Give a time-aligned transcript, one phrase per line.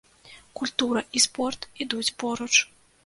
[0.61, 2.53] Культура і спорт ідуць поруч.